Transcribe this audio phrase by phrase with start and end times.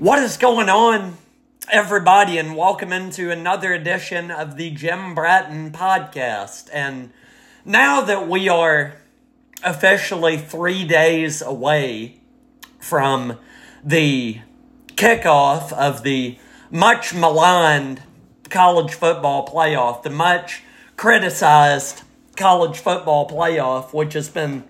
[0.00, 1.18] What is going on,
[1.70, 6.70] everybody, and welcome into another edition of the Jim Bratton podcast.
[6.72, 7.10] And
[7.66, 8.94] now that we are
[9.62, 12.18] officially three days away
[12.78, 13.36] from
[13.84, 14.40] the
[14.94, 16.38] kickoff of the
[16.70, 18.00] much maligned
[18.48, 20.62] college football playoff, the much
[20.96, 22.04] criticized
[22.36, 24.64] college football playoff, which has been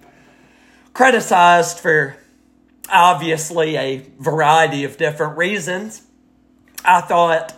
[0.93, 2.17] criticized for
[2.91, 6.03] obviously a variety of different reasons.
[6.85, 7.55] I thought,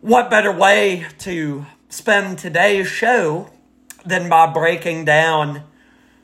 [0.00, 3.50] what better way to spend today's show
[4.04, 5.62] than by breaking down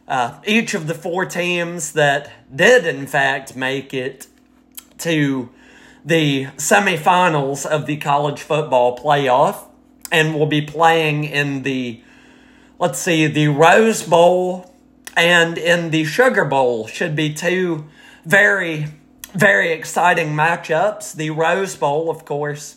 [0.08, 4.26] uh, each of the four teams that did, in fact, make it
[4.98, 5.48] to
[6.04, 9.66] the semifinals of the college football playoff
[10.10, 12.02] and will be playing in the,
[12.78, 14.74] let's see, the Rose Bowl
[15.16, 16.86] and in the Sugar Bowl.
[16.86, 17.86] Should be two
[18.24, 18.86] very,
[19.34, 21.14] very exciting matchups.
[21.14, 22.76] The Rose Bowl, of course,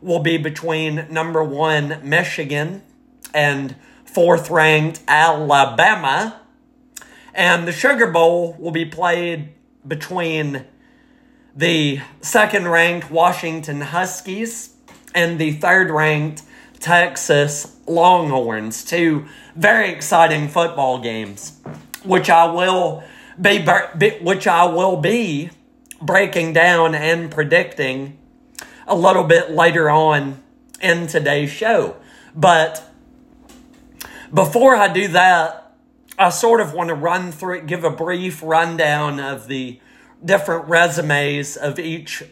[0.00, 2.82] will be between number one Michigan
[3.32, 6.40] and fourth ranked Alabama.
[7.34, 9.54] And the Sugar Bowl will be played
[9.86, 10.66] between
[11.54, 14.74] the second ranked Washington Huskies
[15.14, 16.42] and the third ranked
[16.80, 18.84] Texas Longhorns.
[18.84, 21.60] Two very exciting football games,
[22.04, 23.04] which I will
[23.40, 23.64] be,
[24.20, 25.50] which I will be
[26.00, 28.18] breaking down and predicting
[28.86, 30.42] a little bit later on
[30.80, 31.96] in today's show.
[32.34, 32.88] But
[34.32, 35.74] before I do that,
[36.18, 39.80] I sort of want to run through, it, give a brief rundown of the
[40.24, 42.22] different resumes of each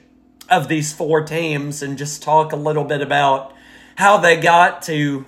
[0.49, 3.55] of these four teams and just talk a little bit about
[3.97, 5.25] how they got to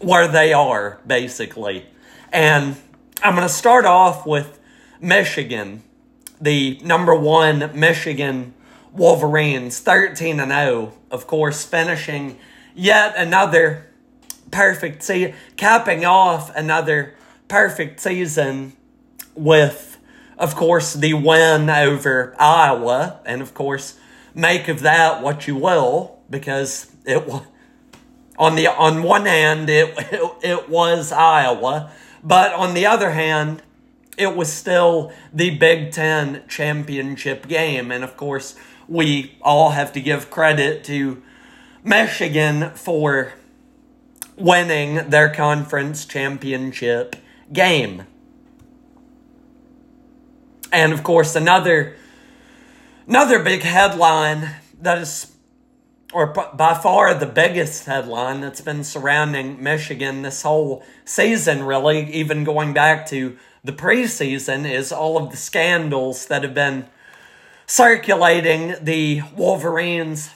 [0.00, 1.86] where they are, basically.
[2.32, 2.76] And
[3.22, 4.58] I'm going to start off with
[5.02, 5.82] Michigan,
[6.40, 8.54] the number one Michigan
[8.92, 12.38] Wolverines, 13 and 0, of course, finishing
[12.74, 13.88] yet another
[14.50, 17.14] perfect season, capping off another
[17.48, 18.74] perfect season
[19.34, 19.98] with,
[20.38, 23.98] of course, the win over Iowa, and of course,
[24.34, 27.42] make of that what you will, because it was
[28.38, 31.90] on the on one hand it, it, it was Iowa,
[32.22, 33.62] but on the other hand,
[34.16, 37.90] it was still the Big Ten championship game.
[37.90, 38.54] And of course,
[38.88, 41.22] we all have to give credit to
[41.82, 43.32] Michigan for
[44.36, 47.16] winning their conference championship
[47.52, 48.04] game.
[50.72, 51.96] And of course, another
[53.06, 55.32] another big headline that is
[56.12, 62.44] or by far the biggest headline that's been surrounding Michigan this whole season, really, even
[62.44, 66.86] going back to the preseason is all of the scandals that have been
[67.66, 70.30] circulating the Wolverines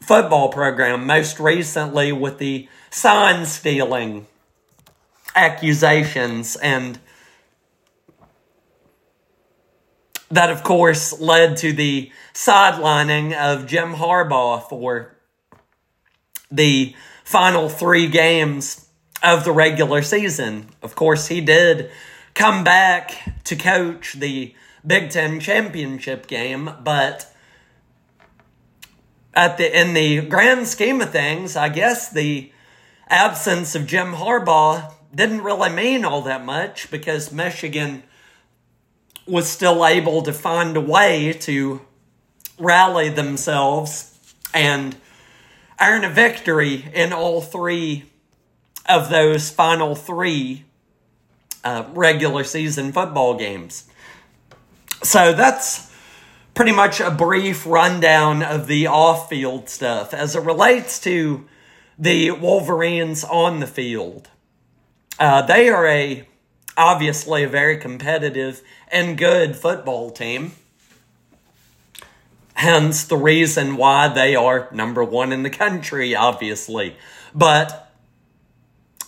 [0.00, 4.26] football program, most recently with the sign stealing
[5.34, 6.98] accusations and
[10.30, 15.16] that of course led to the sidelining of Jim Harbaugh for
[16.50, 16.94] the
[17.24, 18.88] final 3 games
[19.22, 20.68] of the regular season.
[20.82, 21.90] Of course, he did
[22.38, 24.54] come back to coach the
[24.86, 27.34] Big Ten championship game, but
[29.34, 32.52] at the in the grand scheme of things, I guess the
[33.08, 38.04] absence of Jim Harbaugh didn't really mean all that much because Michigan
[39.26, 41.80] was still able to find a way to
[42.56, 44.16] rally themselves
[44.54, 44.94] and
[45.80, 48.04] earn a victory in all three
[48.88, 50.64] of those final three
[51.64, 53.88] uh, regular season football games.
[55.02, 55.92] So that's
[56.54, 61.46] pretty much a brief rundown of the off field stuff as it relates to
[61.98, 64.28] the Wolverines on the field.
[65.18, 66.28] Uh, they are a
[66.76, 70.52] obviously a very competitive and good football team.
[72.54, 76.96] Hence the reason why they are number one in the country, obviously.
[77.34, 77.92] But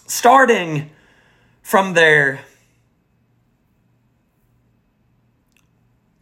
[0.06, 0.90] starting
[1.62, 2.40] from their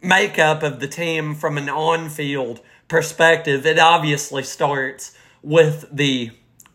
[0.01, 6.31] makeup of the team from an on field perspective, it obviously starts with the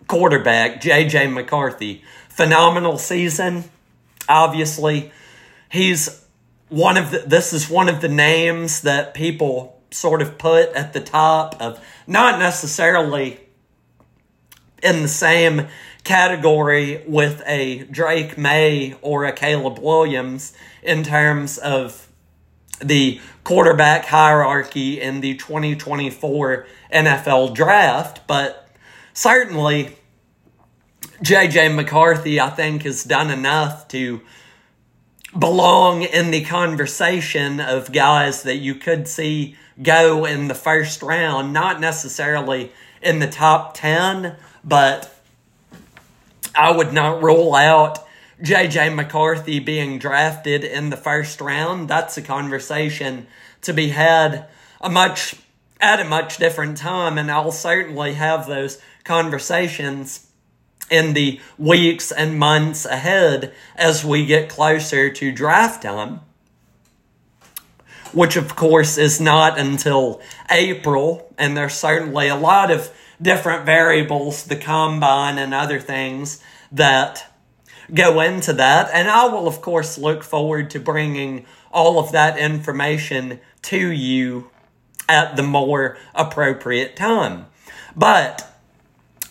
[0.07, 2.03] quarterback, JJ McCarthy.
[2.29, 3.65] Phenomenal season.
[4.29, 5.13] Obviously,
[5.71, 6.25] he's
[6.69, 10.93] one of the, this is one of the names that people sort of put at
[10.93, 13.39] the top of not necessarily
[14.83, 15.69] in the same
[16.03, 22.09] category with a Drake Maye or a Caleb Williams in terms of
[22.81, 28.69] the quarterback hierarchy in the 2024 NFL draft, but
[29.13, 29.97] certainly
[31.23, 34.21] JJ McCarthy, I think, has done enough to
[35.39, 41.53] belong in the conversation of guys that you could see go in the first round,
[41.53, 42.73] not necessarily
[43.03, 45.15] in the top 10, but
[46.55, 48.04] I would not rule out
[48.43, 51.89] JJ McCarthy being drafted in the first round.
[51.89, 53.27] That's a conversation
[53.63, 54.49] to be had
[54.81, 55.37] a much
[55.81, 60.27] at a much different time and I'll certainly have those conversations
[60.91, 66.21] in the weeks and months ahead as we get closer to draft time,
[68.13, 70.21] which of course is not until
[70.51, 77.34] April, and there's certainly a lot of different variables, the combine and other things that
[77.93, 78.91] go into that.
[78.93, 84.51] And I will, of course, look forward to bringing all of that information to you
[85.09, 87.47] at the more appropriate time.
[87.97, 88.51] But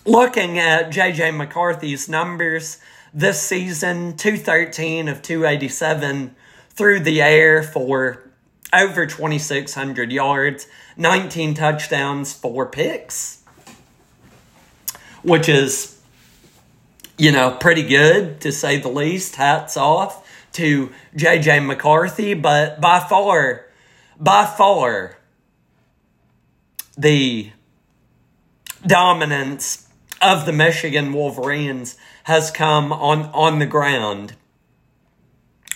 [0.06, 2.80] looking at JJ McCarthy's numbers
[3.14, 6.36] this season 213 of 287
[6.70, 8.32] through the air for
[8.74, 10.68] over 2,600 yards,
[10.98, 13.44] 19 touchdowns, four picks,
[15.22, 15.93] which is,
[17.18, 19.36] you know, pretty good to say the least.
[19.36, 23.66] Hats off to JJ McCarthy, but by far,
[24.20, 25.18] by far,
[26.98, 27.52] the
[28.86, 29.88] dominance
[30.22, 34.36] of the Michigan Wolverines has come on, on the ground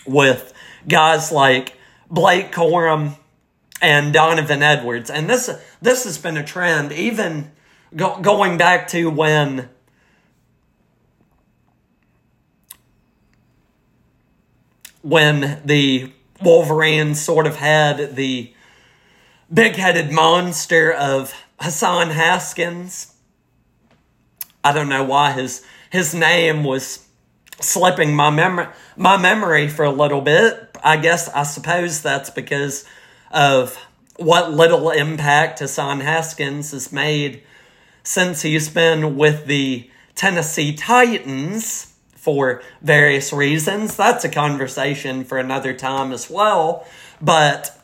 [0.06, 0.52] with
[0.86, 1.76] guys like
[2.10, 3.16] Blake Corum
[3.82, 5.10] and Donovan Edwards.
[5.10, 5.50] And this,
[5.82, 7.50] this has been a trend, even
[7.94, 9.68] go, going back to when
[15.02, 16.12] when the
[16.42, 18.52] Wolverines sort of had the
[19.52, 23.14] big headed monster of Hassan Haskins
[24.68, 27.06] I don't know why his his name was
[27.60, 28.66] slipping my memory
[28.96, 30.76] my memory for a little bit.
[30.82, 32.84] I guess I suppose that's because
[33.30, 33.76] of
[34.16, 37.42] what little impact Hassan Haskins has made
[38.02, 43.96] since he's been with the Tennessee Titans for various reasons.
[43.96, 46.86] That's a conversation for another time as well.
[47.22, 47.78] But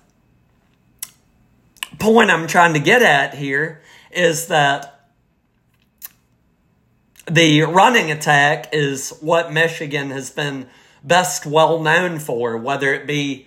[1.99, 5.09] point I'm trying to get at here is that
[7.31, 10.67] the running attack is what Michigan has been
[11.03, 13.47] best well known for, whether it be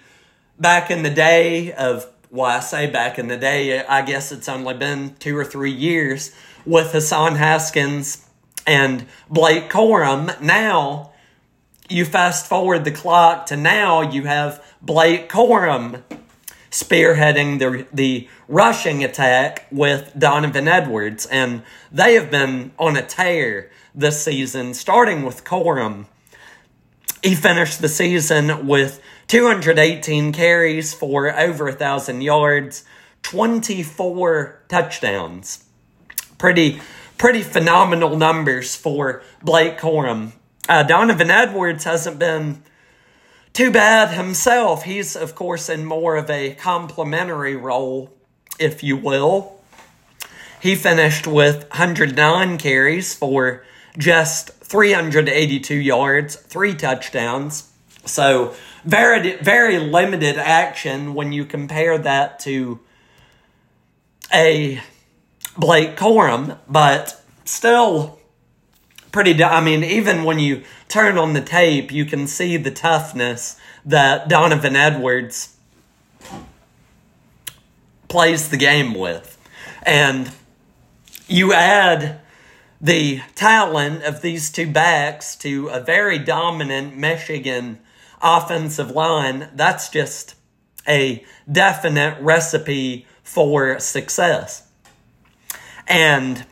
[0.58, 4.50] back in the day of, well, I say back in the day, I guess it's
[4.50, 6.34] only been two or three years
[6.66, 8.27] with Hassan Haskins
[8.68, 10.40] and Blake Corum.
[10.42, 11.14] Now,
[11.90, 16.04] you fast forward the clock to now, you have Blake Corum
[16.70, 21.26] spearheading the, the rushing attack with Donovan Edwards.
[21.26, 26.06] And they have been on a tear this season, starting with Corum.
[27.24, 32.84] He finished the season with 218 carries for over 1,000 yards,
[33.24, 35.66] 24 touchdowns.
[36.38, 36.80] Pretty,
[37.18, 40.34] pretty phenomenal numbers for Blake Corum.
[40.70, 42.62] Uh, Donovan Edwards hasn't been
[43.54, 44.84] too bad himself.
[44.84, 48.14] He's, of course, in more of a complementary role,
[48.60, 49.60] if you will.
[50.62, 53.64] He finished with 109 carries for
[53.98, 57.72] just 382 yards, three touchdowns.
[58.06, 62.80] So, very, very limited action when you compare that to
[64.34, 64.82] a
[65.58, 68.20] Blake Corum, but still
[69.12, 69.44] pretty.
[69.44, 74.30] I mean, even when you turn on the tape, you can see the toughness that
[74.30, 75.56] Donovan Edwards
[78.08, 79.38] plays the game with.
[79.84, 80.32] And
[81.28, 82.22] you add
[82.80, 87.80] the talent of these two backs to a very dominant Michigan
[88.22, 90.36] offensive line, that's just
[90.88, 94.67] a definite recipe for success.
[95.88, 96.46] And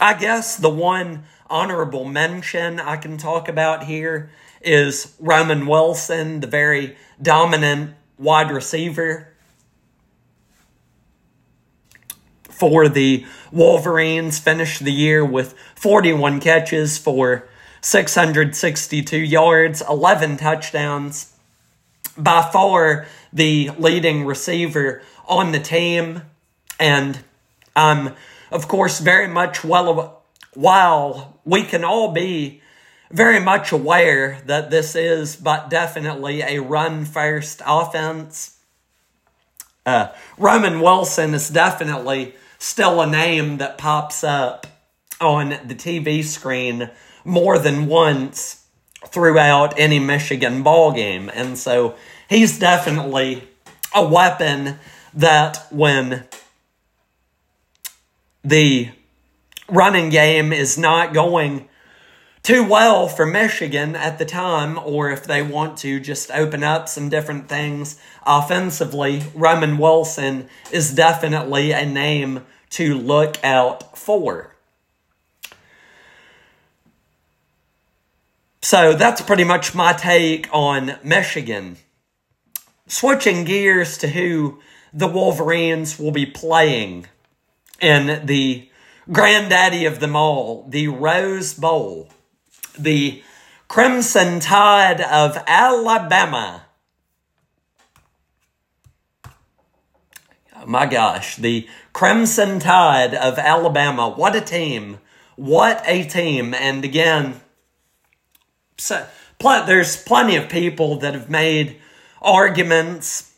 [0.00, 6.46] I guess the one honorable mention I can talk about here is Roman Wilson, the
[6.46, 9.32] very dominant wide receiver
[12.48, 14.38] for the Wolverines.
[14.38, 17.48] Finished the year with 41 catches for
[17.80, 21.28] 662 yards, 11 touchdowns.
[22.16, 26.22] By far the leading receiver on the team.
[26.78, 27.24] And
[27.74, 28.14] I'm,
[28.52, 30.22] of course, very much well
[30.54, 32.60] while we can all be
[33.10, 38.58] very much aware that this is but definitely a run first offense
[39.84, 44.66] uh, Roman Wilson is definitely still a name that pops up
[45.20, 46.90] on the TV screen
[47.24, 48.64] more than once
[49.06, 51.28] throughout any Michigan ball game.
[51.34, 51.96] And so
[52.28, 53.48] he's definitely
[53.94, 54.78] a weapon
[55.14, 56.24] that when
[58.44, 58.90] the
[59.68, 61.68] running game is not going
[62.42, 66.88] too well for Michigan at the time, or if they want to just open up
[66.88, 74.56] some different things offensively, Roman Wilson is definitely a name to look out for.
[78.60, 81.76] So that's pretty much my take on Michigan.
[82.86, 84.60] Switching gears to who
[84.92, 87.06] the Wolverines will be playing
[87.82, 88.70] in the
[89.10, 92.08] granddaddy of them all, the Rose Bowl
[92.78, 93.22] the
[93.68, 96.64] Crimson Tide of Alabama.
[100.56, 104.08] Oh my gosh, the Crimson Tide of Alabama.
[104.08, 104.98] What a team.
[105.36, 106.54] What a team.
[106.54, 107.40] And again,
[108.78, 109.06] so,
[109.38, 111.80] pl- there's plenty of people that have made
[112.20, 113.32] arguments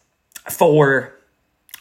[0.50, 1.14] for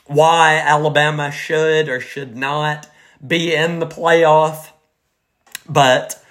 [0.05, 2.89] why Alabama should or should not
[3.25, 4.69] be in the playoff.
[5.67, 6.23] But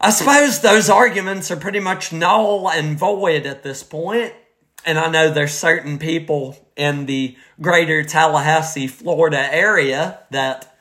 [0.00, 4.32] I suppose those arguments are pretty much null and void at this point.
[4.84, 10.76] And I know there's certain people in the greater Tallahassee, Florida area that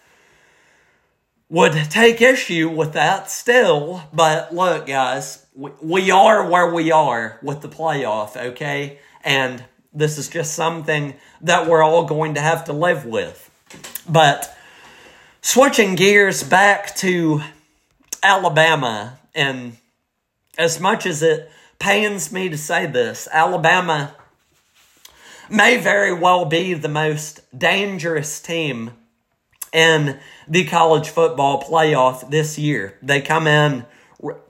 [1.50, 4.04] would take issue with that still.
[4.14, 9.00] But look, guys, we, are where we are with the playoff, okay?
[9.24, 9.64] And
[9.96, 13.50] this is just something that we're all going to have to live with.
[14.08, 14.56] But
[15.42, 17.42] switching gears back to
[18.22, 19.78] Alabama, and
[20.58, 21.50] as much as it
[21.80, 24.16] pains me to say this, Alabama
[25.50, 28.92] may very well be the most dangerous team
[29.72, 32.98] in the college football playoff this year.
[33.02, 33.86] They come in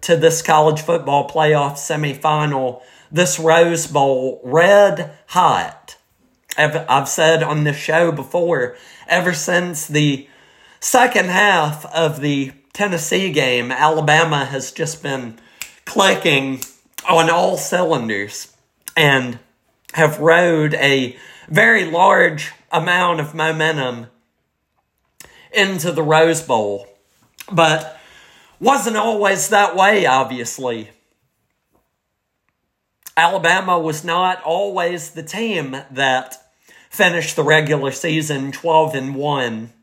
[0.02, 2.82] to this college football playoff semifinal,
[3.12, 5.98] this Rose Bowl, red hot.
[6.58, 8.76] I've I've said on this show before,
[9.08, 10.28] ever since the
[10.80, 15.38] second half of the Tennessee game, Alabama has just been
[15.86, 16.62] clicking
[17.08, 18.56] on all cylinders
[18.96, 19.40] and
[19.94, 21.16] have rode a
[21.48, 24.08] very large amount of momentum
[25.54, 26.88] into the Rose Bowl.
[27.52, 28.00] But
[28.60, 30.90] wasn't always that way, obviously.
[33.18, 36.36] Alabama was not always the team that
[36.90, 39.74] finished the regular season 12 and 1,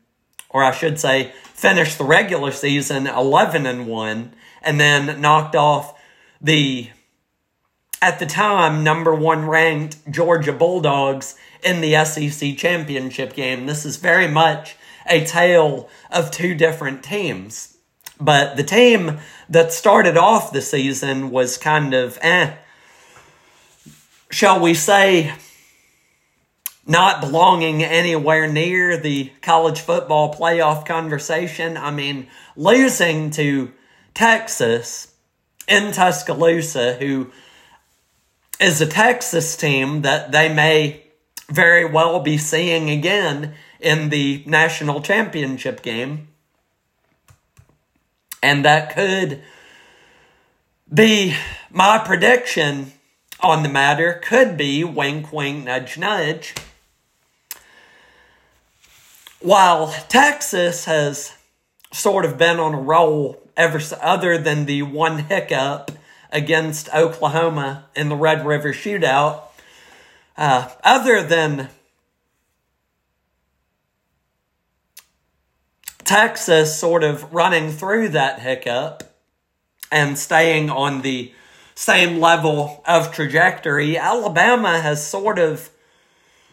[0.49, 5.99] or I should say, finished the regular season 11 and 1 and then knocked off
[6.39, 6.89] the
[8.01, 13.65] at the time number 1 ranked Georgia Bulldogs in the SEC championship game.
[13.65, 14.75] This is very much
[15.07, 17.77] a tale of two different teams.
[18.19, 22.55] But the team that started off the season was kind of eh
[24.33, 25.31] shall we say
[26.87, 31.77] not belonging anywhere near the college football playoff conversation.
[31.77, 33.71] I mean, losing to
[34.15, 35.13] Texas
[35.67, 37.31] in Tuscaloosa, who
[38.59, 41.03] is a Texas team that they may
[41.47, 46.27] very well be seeing again in the national championship game.
[48.41, 49.43] And that could
[50.91, 51.35] be
[51.69, 52.91] my prediction
[53.43, 56.55] on the matter, could be wink, wink, nudge, nudge.
[59.41, 61.33] While Texas has
[61.91, 65.91] sort of been on a roll ever other than the one hiccup
[66.31, 69.41] against Oklahoma in the Red River Shootout,
[70.37, 71.69] uh, other than
[76.05, 79.03] Texas sort of running through that hiccup
[79.91, 81.33] and staying on the
[81.75, 85.69] same level of trajectory, Alabama has sort of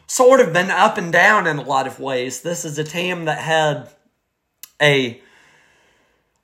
[0.07, 2.41] sort of been up and down in a lot of ways.
[2.43, 3.89] This is a team that had
[4.83, 5.21] a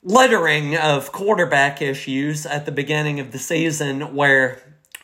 [0.02, 4.62] littering of quarterback issues at the beginning of the season where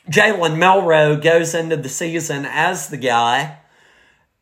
[0.08, 3.58] Jalen Milroe goes into the season as the guy.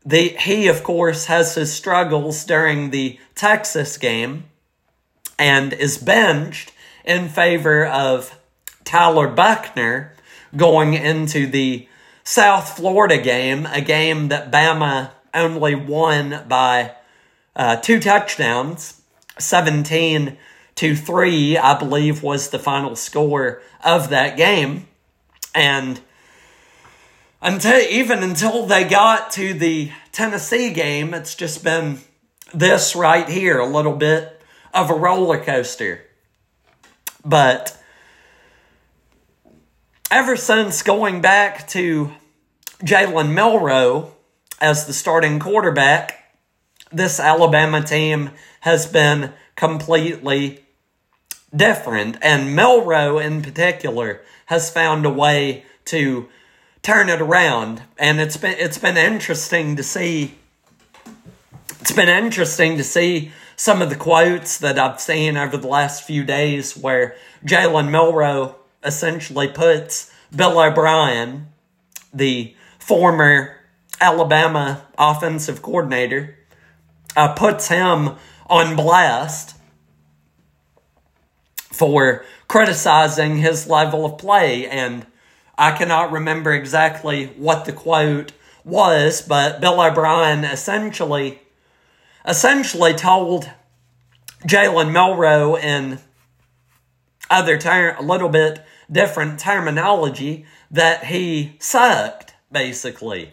[0.05, 4.45] The, he, of course, has his struggles during the Texas game
[5.39, 6.73] and is benched
[7.05, 8.39] in favor of
[8.91, 10.17] Tyler Buchner
[10.57, 11.87] going into the
[12.25, 16.97] South Florida game, a game that Bama only won by
[17.55, 19.01] uh, two touchdowns,
[19.39, 20.37] 17
[20.75, 24.89] to 3, I believe, was the final score of that game.
[25.55, 26.01] And
[27.41, 32.01] until even until they got to the Tennessee game, it's just been
[32.53, 34.43] this right here, a little bit
[34.75, 36.07] of a roller coaster.
[37.25, 37.80] But
[40.11, 42.12] ever since going back to
[42.83, 44.12] Jalen Milroe
[44.61, 46.35] as the starting quarterback,
[46.90, 50.64] this Alabama team has been completely
[51.55, 52.17] different.
[52.23, 56.29] And Milroe, in particular, has found a way to
[56.83, 57.83] turn it around.
[57.97, 60.35] And it's been it's been interesting to see.
[61.81, 66.02] It's been interesting to see some of the quotes that I've seen over the last
[66.02, 71.49] few days where Jalen Milroe essentially puts Bill O'Brien,
[72.13, 73.57] the former
[74.01, 76.39] Alabama offensive coordinator,
[77.17, 79.57] uh, puts him on blast
[81.73, 84.67] for criticizing his level of play.
[84.67, 85.07] And
[85.57, 88.33] I cannot remember exactly what the quote
[88.65, 91.41] was, but Bill O'Brien essentially
[92.27, 93.51] essentially told
[94.47, 95.99] Jalen Milroe in
[97.31, 103.31] other ter- a little bit different terminology that he sucked basically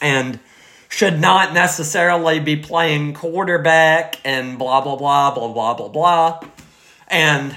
[0.00, 0.40] and
[0.88, 6.40] should not necessarily be playing quarterback and blah blah blah blah blah blah blah.
[7.08, 7.56] And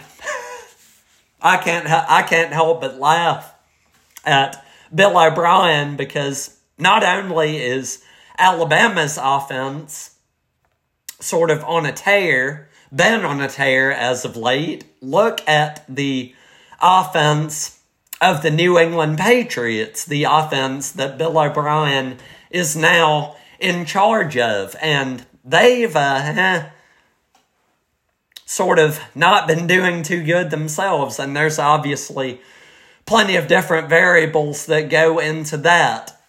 [1.41, 3.53] I can't I can't help but laugh
[4.25, 8.03] at Bill O'Brien because not only is
[8.37, 10.15] Alabama's offense
[11.19, 16.33] sort of on a tear, been on a tear as of late, look at the
[16.81, 17.79] offense
[18.21, 22.17] of the New England Patriots, the offense that Bill O'Brien
[22.49, 24.75] is now in charge of.
[24.81, 26.69] And they've uh,
[28.45, 31.19] sort of not been doing too good themselves.
[31.19, 32.41] And there's obviously
[33.05, 36.21] plenty of different variables that go into that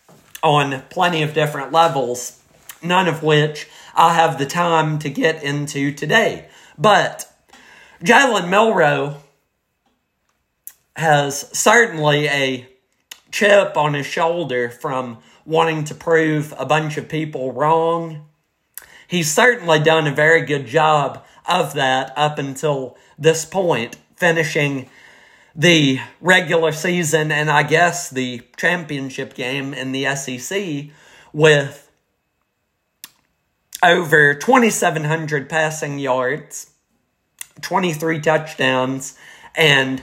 [0.42, 2.40] on plenty of different levels,
[2.82, 6.48] none of which I have the time to get into today.
[6.78, 7.30] But
[8.02, 9.22] Jalen Milroe
[10.96, 12.66] has certainly a
[13.30, 18.26] chip on his shoulder from wanting to prove a bunch of people wrong.
[19.08, 24.88] He's certainly done a very good job of that up until this point, finishing
[25.54, 30.86] the regular season and I guess the championship game in the SEC
[31.32, 31.90] with
[33.82, 36.70] over 2,700 passing yards,
[37.60, 39.18] 23 touchdowns,
[39.54, 40.02] and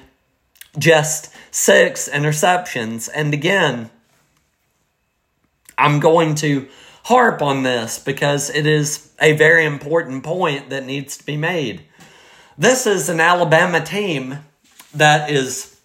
[0.77, 3.09] just six interceptions.
[3.13, 3.89] And again,
[5.77, 6.67] I'm going to
[7.03, 11.83] harp on this because it is a very important point that needs to be made.
[12.57, 14.39] This is an Alabama team
[14.93, 15.79] that is,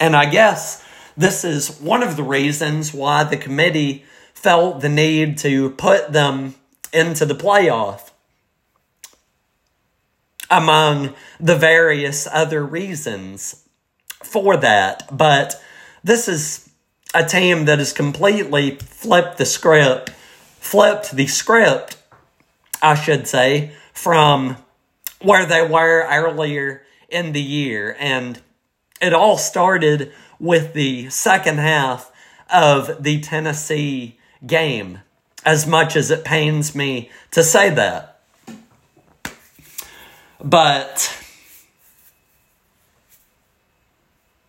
[0.00, 0.84] and I guess
[1.16, 6.56] this is one of the reasons why the committee felt the need to put them
[6.92, 8.10] into the playoff,
[10.50, 13.64] among the various other reasons
[14.22, 15.08] for that.
[15.16, 15.60] But
[16.02, 16.68] this is
[17.14, 20.10] a team that has completely flipped the script,
[20.60, 21.96] flipped the script,
[22.82, 24.56] I should say, from
[25.20, 27.96] where they were earlier in the year.
[27.98, 28.40] And
[29.00, 32.12] it all started with the second half
[32.52, 35.00] of the Tennessee game,
[35.44, 38.15] as much as it pains me to say that.
[40.42, 41.12] But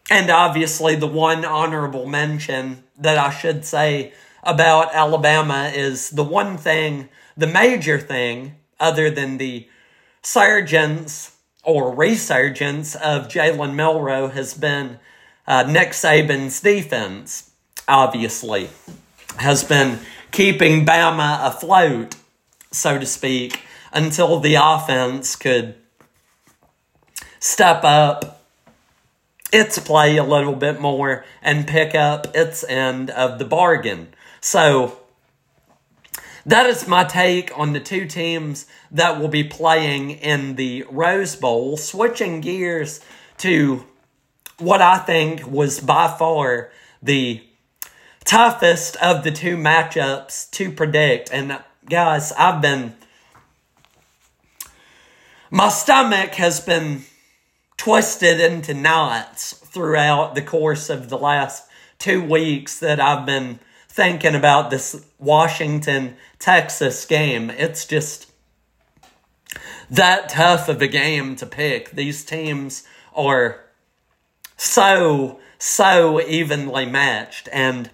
[0.10, 6.58] And obviously, the one honorable mention that I should say about Alabama is the one
[6.58, 9.67] thing, the major thing, other than the
[10.21, 15.00] surgence or resurgence of Jalen Milroe, has been
[15.45, 17.52] uh, Nick Saban's defense,
[17.88, 18.69] obviously,
[19.38, 20.00] has been
[20.32, 22.15] keeping Bama afloat,
[22.71, 25.76] so to speak, until the offense could
[27.39, 28.43] step up
[29.52, 34.08] its play a little bit more and pick up its end of the bargain.
[34.41, 35.00] So
[36.45, 41.36] that is my take on the two teams that will be playing in the Rose
[41.36, 41.78] Bowl.
[41.78, 43.00] Switching gears
[43.39, 43.86] to
[44.58, 46.71] what I think was by far
[47.02, 47.43] the
[48.26, 51.32] toughest of the two matchups to predict.
[51.32, 52.95] And guys, I've been.
[55.49, 57.03] My stomach has been
[57.77, 64.36] twisted into knots throughout the course of the last two weeks that I've been thinking
[64.36, 67.49] about this Washington Texas game.
[67.49, 68.31] It's just
[69.89, 71.91] that tough of a game to pick.
[71.91, 72.83] These teams
[73.15, 73.63] are
[74.57, 77.47] so so evenly matched.
[77.53, 77.89] And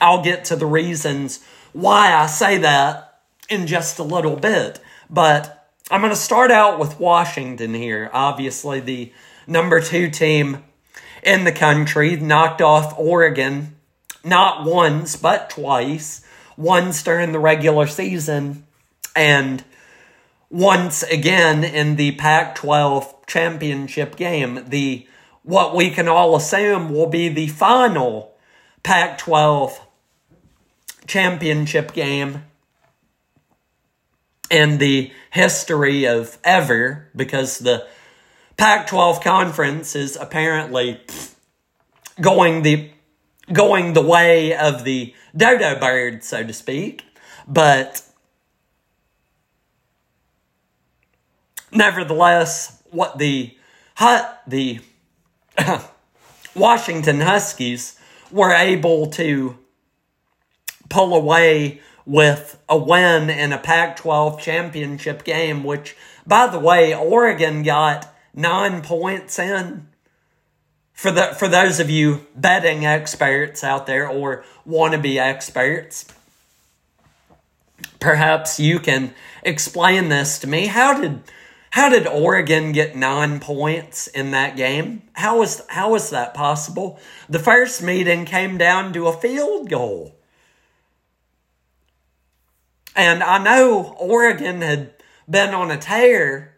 [0.00, 4.80] I'll get to the reasons why I say that in just a little bit.
[5.10, 8.10] But I'm going to start out with Washington here.
[8.12, 9.12] Obviously, the
[9.46, 10.64] number two team
[11.22, 13.76] in the country knocked off Oregon
[14.24, 16.24] not once, but twice.
[16.56, 18.64] Once during the regular season,
[19.14, 19.64] and
[20.50, 24.64] once again in the Pac 12 championship game.
[24.68, 25.06] The
[25.42, 28.34] what we can all assume will be the final
[28.82, 29.80] Pac 12
[31.06, 32.44] championship game
[34.54, 37.84] in the history of ever because the
[38.56, 41.00] Pac 12 conference is apparently
[42.20, 42.88] going the
[43.52, 47.04] going the way of the dodo bird, so to speak.
[47.48, 48.02] But
[51.72, 53.56] nevertheless, what the
[54.46, 54.78] the
[56.54, 57.98] Washington Huskies
[58.30, 59.58] were able to
[60.88, 66.94] pull away with a win in a Pac 12 championship game, which, by the way,
[66.94, 69.88] Oregon got nine points in.
[70.92, 76.06] For, the, for those of you betting experts out there or wannabe experts,
[77.98, 80.66] perhaps you can explain this to me.
[80.66, 81.22] How did
[81.70, 85.02] how did Oregon get nine points in that game?
[85.14, 87.00] How was how was that possible?
[87.28, 90.14] The first meeting came down to a field goal.
[92.94, 94.94] And I know Oregon had
[95.28, 96.54] been on a tear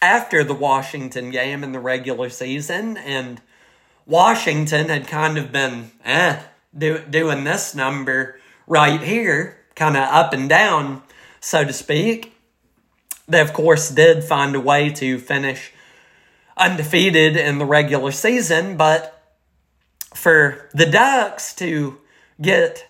[0.00, 3.40] after the Washington game in the regular season, and
[4.06, 6.40] Washington had kind of been eh,
[6.76, 11.02] do, doing this number right here, kind of up and down,
[11.40, 12.34] so to speak.
[13.26, 15.72] They, of course, did find a way to finish
[16.56, 19.10] undefeated in the regular season, but
[20.14, 21.98] for the Ducks to
[22.40, 22.88] get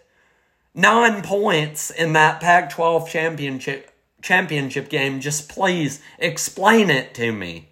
[0.75, 3.91] nine points in that Pac 12 championship
[4.23, 7.69] championship game, just please explain it to me.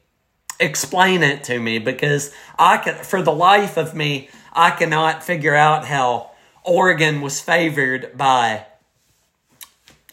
[0.60, 5.54] Explain it to me because I can for the life of me, I cannot figure
[5.54, 6.30] out how
[6.62, 8.66] Oregon was favored by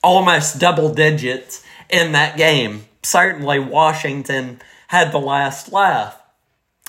[0.01, 2.85] almost double digits in that game.
[3.03, 6.19] Certainly, Washington had the last laugh.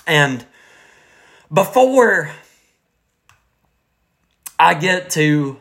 [0.07, 0.47] And
[1.53, 2.31] before
[4.59, 5.59] I get to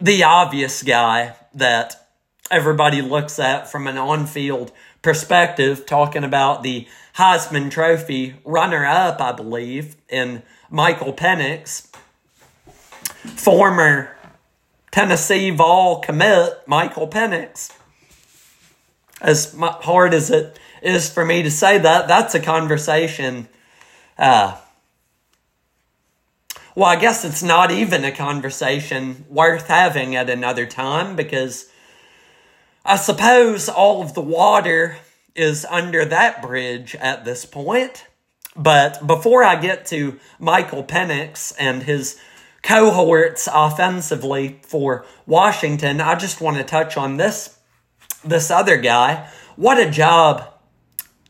[0.00, 2.08] the obvious guy that
[2.50, 9.20] everybody looks at from an on field perspective, talking about the Heisman Trophy runner up,
[9.20, 11.88] I believe, in Michael Penix,
[13.24, 14.16] former
[14.90, 17.72] Tennessee Vol commit Michael Penix.
[19.20, 23.48] As hard as it is for me to say that, that's a conversation.
[24.16, 24.56] Uh,
[26.78, 31.68] well, I guess it's not even a conversation worth having at another time because
[32.84, 34.96] I suppose all of the water
[35.34, 38.06] is under that bridge at this point.
[38.54, 42.16] But before I get to Michael Penix and his
[42.62, 47.58] cohorts offensively for Washington, I just want to touch on this
[48.24, 49.28] this other guy.
[49.56, 50.48] What a job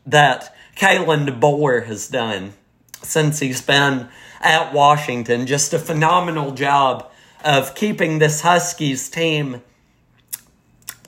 [0.05, 2.53] that Kalen DeBoer has done
[3.01, 4.09] since he's been
[4.41, 5.45] at Washington.
[5.45, 7.11] Just a phenomenal job
[7.43, 9.61] of keeping this Huskies team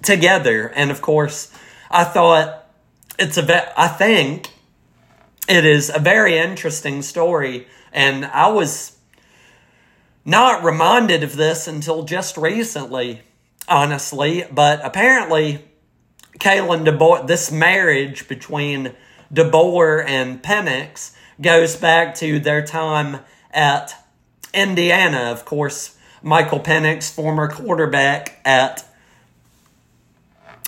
[0.01, 0.67] together.
[0.67, 1.54] And of course,
[1.89, 2.67] I thought
[3.19, 4.49] it's a ve- I think
[5.47, 8.97] it is a very interesting story and I was
[10.23, 13.21] not reminded of this until just recently,
[13.67, 15.65] honestly, but apparently
[16.39, 18.93] Kalen DeBoer, this marriage between
[19.34, 23.19] DeBoer and Penix goes back to their time
[23.51, 23.95] at
[24.54, 25.32] Indiana.
[25.32, 28.86] Of course, Michael Penix, former quarterback at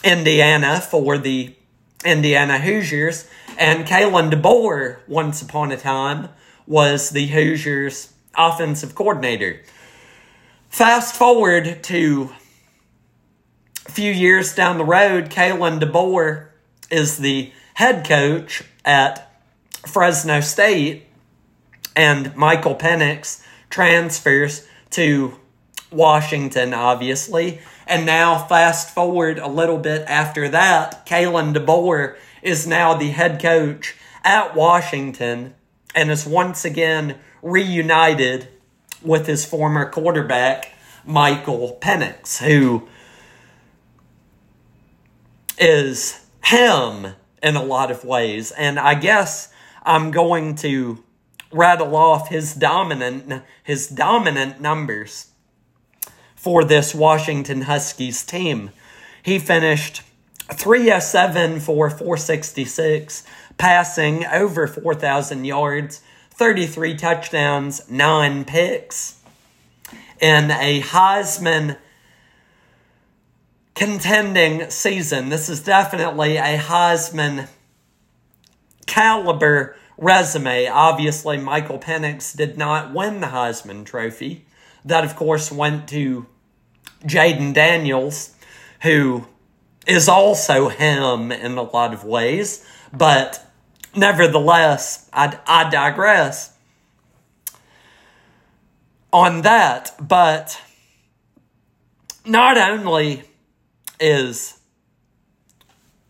[0.03, 1.55] Indiana for the
[2.03, 6.29] Indiana Hoosiers, and Kalen DeBoer, once upon a time,
[6.65, 9.61] was the Hoosiers' offensive coordinator.
[10.69, 12.31] Fast forward to
[13.85, 16.47] a few years down the road, Kalen DeBoer
[16.89, 19.32] is the head coach at
[19.85, 21.07] Fresno State,
[21.95, 25.39] and Michael Penix transfers to
[25.91, 27.59] Washington, obviously.
[27.85, 33.41] And now, fast forward a little bit after that, Kalen DeBoer is now the head
[33.41, 35.53] coach at Washington
[35.93, 38.47] and is once again reunited
[39.01, 40.71] with his former quarterback,
[41.05, 42.87] Michael Penix, who
[45.57, 47.07] is him
[47.41, 48.51] in a lot of ways.
[48.51, 49.52] And I guess
[49.83, 51.03] I'm going to
[51.51, 55.27] rattle off his dominant his dominant numbers
[56.35, 58.71] for this Washington Huskies team.
[59.21, 60.01] He finished
[60.51, 63.23] 307 for 466,
[63.57, 69.21] passing over 4,000 yards, 33 touchdowns, 9 picks.
[70.19, 71.77] In a Heisman
[73.73, 77.47] contending season, this is definitely a Heisman
[78.85, 80.67] caliber resume.
[80.67, 84.45] Obviously, Michael Penix did not win the Heisman Trophy.
[84.85, 86.25] That, of course, went to
[87.05, 88.35] Jayden Daniels,
[88.81, 89.27] who
[89.85, 93.45] is also him in a lot of ways, but
[93.95, 96.53] nevertheless, I, I digress
[99.11, 99.93] on that.
[99.99, 100.59] But
[102.25, 103.23] not only
[103.99, 104.59] is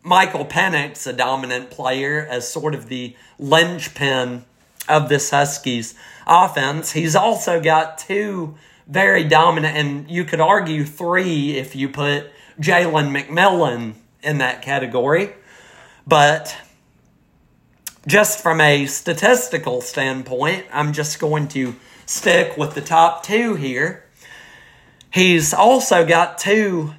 [0.04, 4.44] Michael Penix a dominant player as sort of the linchpin
[4.86, 5.94] of this Huskies
[6.26, 8.54] offense, he's also got two
[8.86, 15.32] very dominant, and you could argue three if you put Jalen McMillan in that category.
[16.06, 16.54] But
[18.06, 24.04] just from a statistical standpoint, I'm just going to stick with the top two here.
[25.10, 26.92] He's also got two,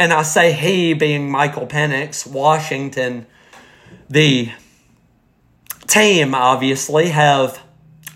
[0.00, 3.26] and I say he being Michael Penix, Washington,
[4.08, 4.50] the
[5.86, 7.60] team obviously have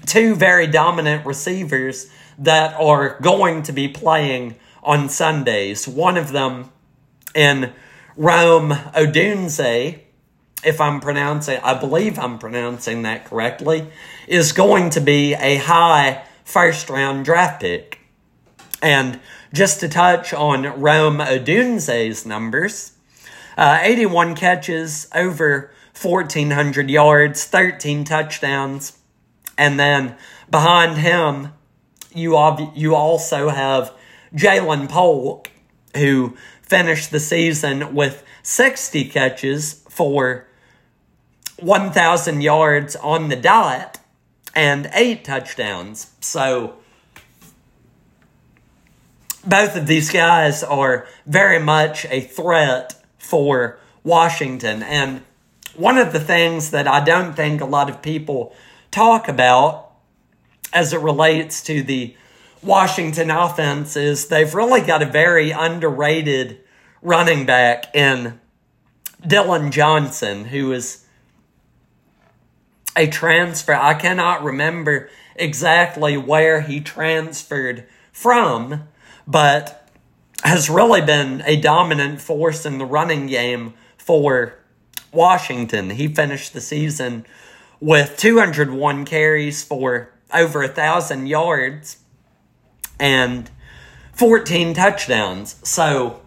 [0.06, 5.86] two very dominant receivers that are going to be playing on Sundays.
[5.86, 6.70] One of them
[7.34, 7.70] in
[8.16, 10.00] Rome Odunze,
[10.64, 13.88] if I'm pronouncing, I believe I'm pronouncing that correctly,
[14.26, 17.98] is going to be a high first round draft pick.
[18.80, 19.20] And
[19.54, 22.92] just to touch on Rome Odunze's numbers,
[23.56, 28.98] uh, 81 catches, over 1,400 yards, 13 touchdowns.
[29.56, 30.16] And then
[30.50, 31.52] behind him,
[32.12, 33.92] you, ob- you also have
[34.34, 35.50] Ja'Lynn Polk,
[35.96, 40.48] who finished the season with 60 catches for
[41.60, 44.00] 1,000 yards on the dot
[44.56, 46.10] and eight touchdowns.
[46.20, 46.74] So
[49.46, 54.82] both of these guys are very much a threat for Washington.
[54.82, 55.22] And
[55.76, 58.54] one of the things that I don't think a lot of people
[58.90, 59.92] talk about
[60.72, 62.16] as it relates to the
[62.62, 66.60] Washington offense is they've really got a very underrated
[67.02, 68.40] running back in
[69.26, 71.04] Dillon Johnson, who is
[72.96, 73.74] a transfer.
[73.74, 78.88] I cannot remember exactly where he transferred from,
[79.26, 79.88] but
[80.42, 84.58] has really been a dominant force in the running game for
[85.12, 85.90] Washington.
[85.90, 87.24] He finished the season
[87.80, 91.98] with 201 carries for over a thousand yards
[92.98, 93.50] and
[94.12, 95.56] 14 touchdowns.
[95.62, 96.20] So,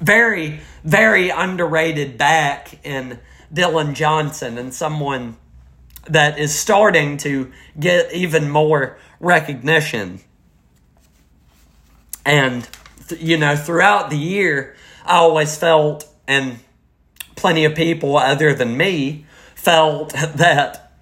[0.00, 3.18] very, very underrated back in
[3.52, 5.36] Dillon Johnson and someone
[6.08, 10.20] that is starting to get even more recognition.
[12.24, 12.68] And,
[13.18, 16.58] you know, throughout the year, I always felt, and
[17.36, 20.92] plenty of people other than me felt that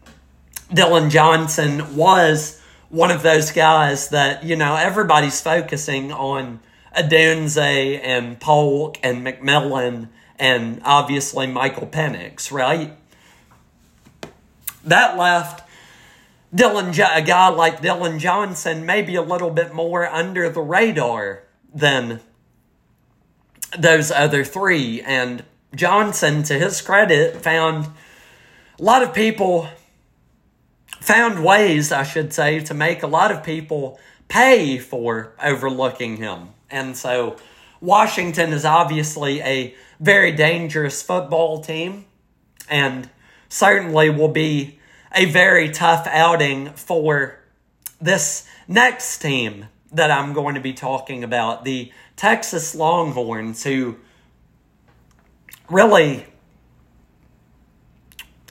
[0.73, 6.61] Dillon Johnson was one of those guys that, you know, everybody's focusing on
[6.97, 12.97] Odunze and Polk and McMillan and obviously Michael Penix, right?
[14.85, 15.69] That left
[16.55, 22.21] Dillon, a guy like Dillon Johnson, maybe a little bit more under the radar than
[23.79, 25.01] those other three.
[25.01, 27.87] And Johnson, to his credit, found
[28.79, 29.69] a lot of people
[31.01, 36.49] found ways, I should say, to make a lot of people pay for overlooking him.
[36.71, 37.37] And so
[37.81, 42.07] Washington is obviously a very dangerous football team
[42.69, 43.09] and
[43.49, 44.80] certainly will be
[45.15, 47.39] a very tough outing for
[48.01, 53.97] this next team that I'm going to be talking about the Texas Longhorns, who
[55.69, 56.27] really,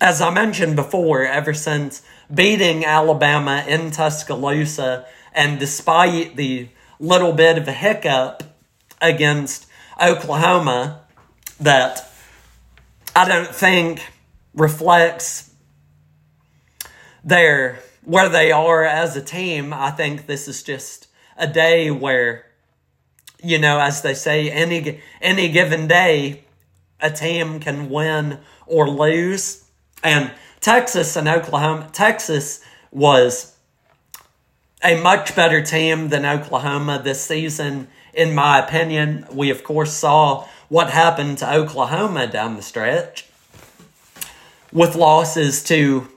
[0.02, 2.02] as I mentioned before, ever since
[2.34, 6.70] beating Alabama in Tuscaloosa, and despite the
[7.00, 8.44] little bit of a hiccup
[9.02, 9.68] against
[10.02, 11.02] Oklahoma
[11.60, 12.12] that
[13.16, 14.02] I don't think
[14.54, 15.49] reflects
[17.30, 19.74] their where they are as a team.
[19.74, 22.46] I think this is just a day where
[23.44, 26.44] you know, as they say, any any given day,
[27.00, 29.66] a team can win or lose.
[30.04, 33.56] And Texas and Oklahoma, Texas was
[34.84, 39.26] a much better team than Oklahoma this season, in my opinion.
[39.32, 43.26] We, of course, saw what happened to Oklahoma down the stretch
[44.72, 46.08] with losses to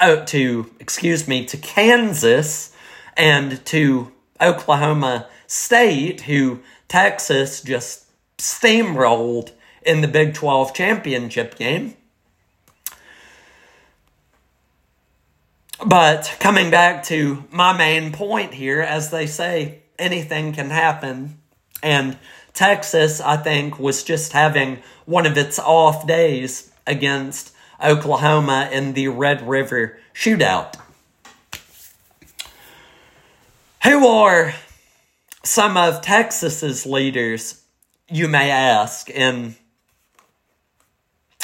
[0.00, 2.74] oh, to excuse me to Kansas
[3.16, 8.06] and to Oklahoma State, who Texas just
[8.38, 11.94] steamrolled in the Big 12 championship game.
[15.84, 21.38] But coming back to my main point here, as they say, anything can happen.
[21.82, 22.18] And
[22.52, 29.08] Texas, I think, was just having one of its off days against Oklahoma in the
[29.08, 30.74] Red River shootout.
[33.84, 34.54] Who are
[35.42, 37.62] some of Texas's leaders,
[38.08, 39.56] you may ask, in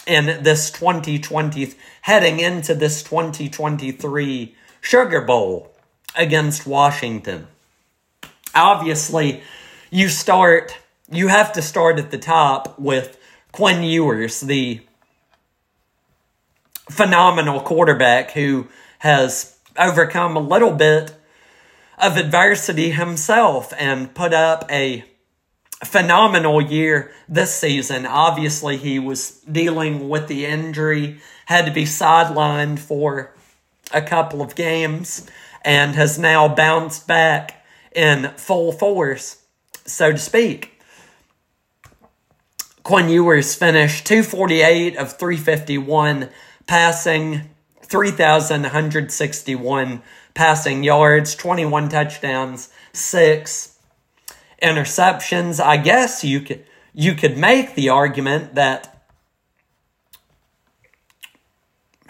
[0.06, 5.74] in this 2020 heading into this 2023 Sugar Bowl
[6.14, 7.48] against Washington.
[8.54, 9.42] Obviously,
[9.90, 10.76] you start
[11.10, 13.18] you have to start at the top with
[13.52, 14.80] Quinn Ewers, the
[16.90, 18.68] phenomenal quarterback who
[18.98, 21.14] has overcome a little bit
[21.98, 25.04] of adversity himself and put up a
[25.84, 28.06] phenomenal year this season.
[28.06, 33.34] Obviously, he was dealing with the injury, had to be sidelined for
[33.92, 35.26] a couple of games,
[35.62, 39.42] and has now bounced back in full force,
[39.84, 40.80] so to speak.
[42.82, 46.28] Quinn Ewers finished 248 of 351
[46.66, 47.48] passing,
[47.82, 50.02] 3,161
[50.34, 53.78] passing yards, 21 touchdowns, six
[54.62, 55.62] interceptions.
[55.62, 58.96] I guess you could you could make the argument that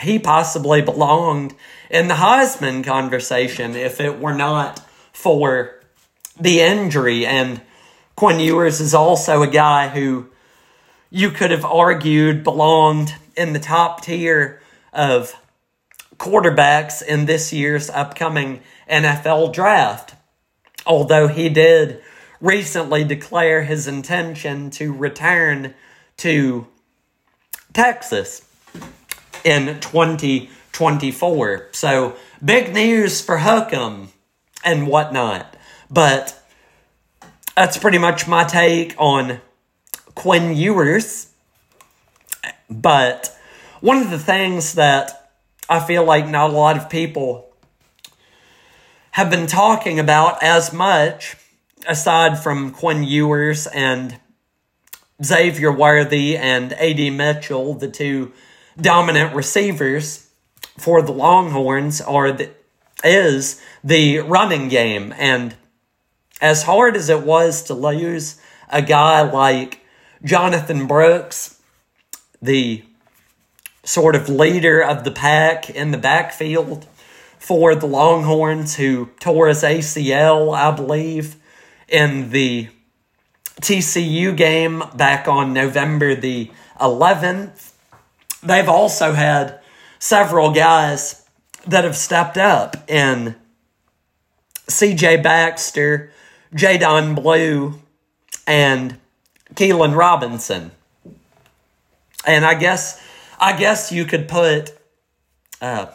[0.00, 1.54] he possibly belonged
[1.90, 4.80] in the Heisman conversation if it were not
[5.12, 5.80] for
[6.38, 7.26] the injury.
[7.26, 7.60] And
[8.14, 10.28] Quinn Ewers is also a guy who
[11.10, 14.60] you could have argued belonged in the top tier
[14.92, 15.34] of
[16.16, 20.14] quarterbacks in this year's upcoming NFL draft.
[20.86, 22.00] Although he did
[22.40, 25.74] recently declare his intention to return
[26.18, 26.66] to
[27.72, 28.42] Texas
[29.44, 31.68] in 2024.
[31.72, 34.08] So, big news for Hookem
[34.64, 35.56] and whatnot.
[35.90, 36.42] But
[37.54, 39.40] that's pretty much my take on
[40.14, 41.32] Quinn Ewers.
[42.68, 43.36] But
[43.80, 45.30] one of the things that
[45.68, 47.54] I feel like not a lot of people
[49.12, 51.36] have been talking about as much,
[51.88, 54.18] aside from Quinn Ewers and
[55.24, 57.10] Xavier Worthy and A.D.
[57.10, 58.32] Mitchell, the two
[58.78, 60.28] dominant receivers
[60.78, 62.50] for the Longhorns, are the,
[63.02, 65.14] is the running game.
[65.16, 65.54] And
[66.40, 69.80] as hard as it was to lose a guy like
[70.22, 71.55] Jonathan Brooks,
[72.46, 72.82] the
[73.84, 76.86] sort of leader of the pack in the backfield
[77.38, 81.36] for the Longhorns, who tore his ACL, I believe,
[81.88, 82.68] in the
[83.60, 87.72] TCU game back on November the 11th.
[88.42, 89.60] They've also had
[89.98, 91.24] several guys
[91.66, 93.36] that have stepped up in
[94.68, 96.12] CJ Baxter,
[96.52, 97.80] Jaydon Blue,
[98.46, 98.98] and
[99.54, 100.72] Keilan Robinson.
[102.26, 103.02] And I guess
[103.38, 104.76] I guess you could put
[105.60, 105.86] uh,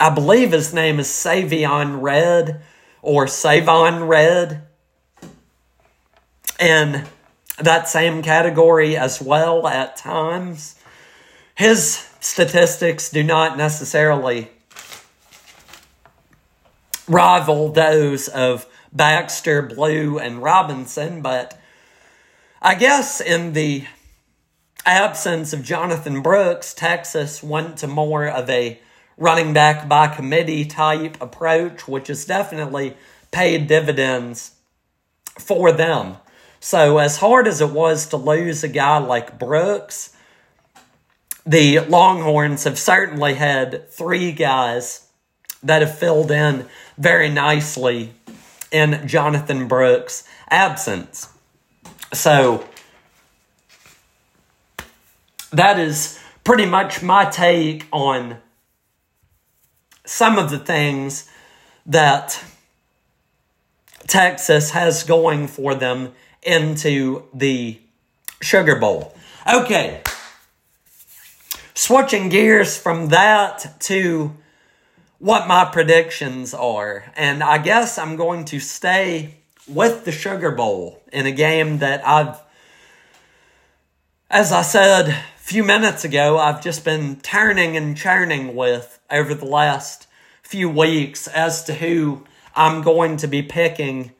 [0.00, 2.62] I believe his name is Savion Red
[3.00, 4.62] or Savon Red
[6.58, 7.04] in
[7.58, 10.74] that same category as well at times.
[11.54, 14.50] His statistics do not necessarily
[17.06, 21.60] rival those of Baxter, Blue, and Robinson, but
[22.60, 23.84] I guess in the
[24.86, 28.80] absence of Jonathan Brooks, Texas went to more of a
[29.16, 32.96] running back by committee type approach, which has definitely
[33.30, 34.52] paid dividends
[35.38, 36.16] for them.
[36.60, 40.16] So, as hard as it was to lose a guy like Brooks,
[41.46, 45.06] the Longhorns have certainly had three guys
[45.62, 46.66] that have filled in
[46.96, 48.14] very nicely
[48.70, 51.28] in Jonathan Brooks' absence.
[52.12, 52.66] So
[55.54, 58.38] that is pretty much my take on
[60.04, 61.28] some of the things
[61.86, 62.42] that
[64.06, 67.80] Texas has going for them into the
[68.42, 69.16] Sugar Bowl.
[69.52, 70.02] Okay,
[71.74, 74.36] switching gears from that to
[75.18, 77.04] what my predictions are.
[77.16, 79.36] And I guess I'm going to stay
[79.66, 82.38] with the Sugar Bowl in a game that I've,
[84.30, 89.44] as I said few minutes ago, I've just been turning and churning with over the
[89.44, 90.06] last
[90.42, 92.24] few weeks as to who
[92.56, 94.12] I'm going to be picking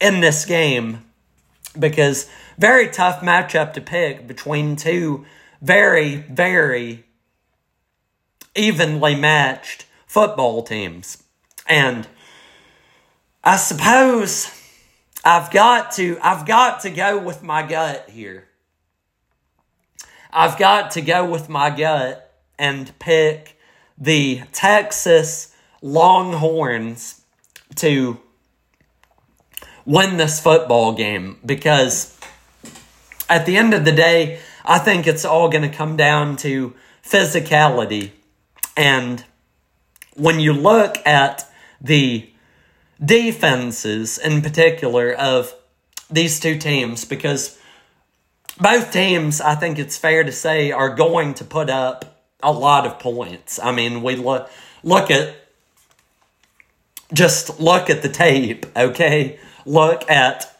[0.00, 1.04] in this game
[1.78, 5.26] because very tough matchup to pick between two
[5.60, 7.04] very, very
[8.54, 11.22] evenly matched football teams.
[11.66, 12.08] And
[13.44, 14.50] I suppose
[15.22, 18.47] I've got to I've got to go with my gut here.
[20.32, 23.58] I've got to go with my gut and pick
[23.96, 27.22] the Texas Longhorns
[27.76, 28.20] to
[29.86, 32.18] win this football game because
[33.28, 36.74] at the end of the day, I think it's all going to come down to
[37.02, 38.10] physicality.
[38.76, 39.24] And
[40.14, 41.50] when you look at
[41.80, 42.30] the
[43.02, 45.54] defenses in particular of
[46.10, 47.58] these two teams, because
[48.58, 52.86] both teams, I think it's fair to say, are going to put up a lot
[52.86, 53.58] of points.
[53.58, 54.50] I mean, we look
[54.82, 55.34] look at
[57.12, 59.38] just look at the tape, okay?
[59.64, 60.54] Look at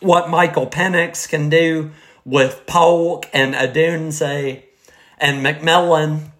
[0.00, 1.92] what Michael Penix can do
[2.24, 4.62] with Polk and Odunze
[5.18, 6.30] and McMillan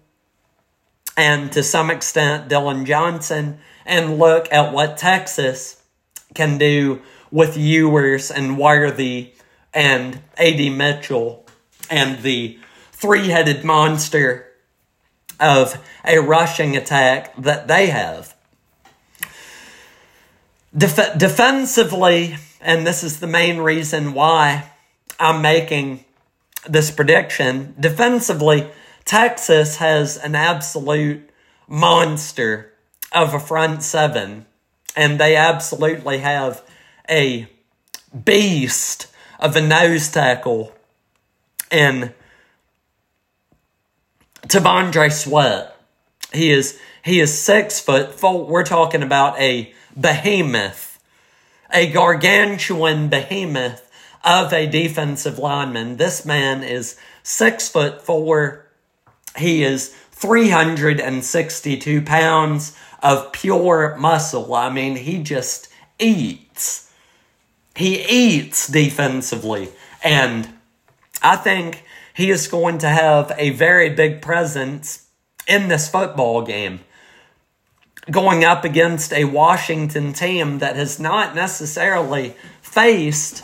[1.15, 5.81] and to some extent Dillon Johnson and look at what Texas
[6.33, 7.01] can do
[7.31, 9.32] with Ewers and Worthy
[9.73, 10.69] and A.D.
[10.69, 11.45] Mitchell
[11.89, 12.59] and the
[12.91, 14.51] three headed monster
[15.39, 18.35] of a rushing attack that they have.
[20.75, 24.71] Def- defensively, and this is the main reason why
[25.19, 26.05] I'm making
[26.67, 27.75] this prediction.
[27.79, 28.67] Defensively,
[29.05, 31.29] Texas has an absolute
[31.67, 32.73] monster
[33.11, 34.45] of a front seven,
[34.95, 36.63] and they absolutely have
[37.09, 37.47] a
[38.23, 39.07] beast
[39.43, 40.71] of a nose tackle
[41.69, 42.13] in
[44.47, 45.75] T'Vondre Sweat.
[46.31, 48.13] He is he is six foot.
[48.13, 50.97] Four, we're talking about a behemoth,
[51.71, 53.91] a gargantuan behemoth
[54.23, 55.97] of a defensive lineman.
[55.97, 58.65] This man is six foot four.
[59.37, 64.53] He is 362 pounds of pure muscle.
[64.53, 65.67] I mean, he just
[65.99, 66.82] eats.
[67.75, 69.69] He eats defensively.
[70.03, 70.49] And
[71.21, 75.07] I think he is going to have a very big presence
[75.47, 76.81] in this football game.
[78.11, 83.43] Going up against a Washington team that has not necessarily faced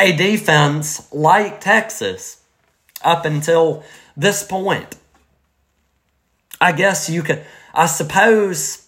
[0.00, 2.42] a defense like Texas
[3.02, 3.84] up until
[4.16, 4.96] this point.
[6.60, 7.44] I guess you could,
[7.74, 8.83] I suppose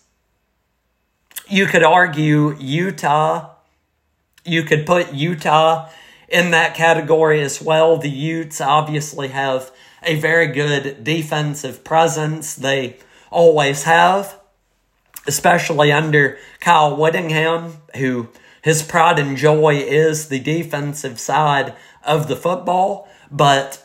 [1.49, 3.51] you could argue Utah.
[4.45, 5.89] You could put Utah
[6.29, 7.97] in that category as well.
[7.97, 9.71] The Utes obviously have
[10.03, 12.55] a very good defensive presence.
[12.55, 12.97] They
[13.31, 14.39] always have,
[15.27, 18.29] especially under Kyle Whittingham, who
[18.63, 21.75] his pride and joy is the defensive side
[22.05, 23.85] of the football, but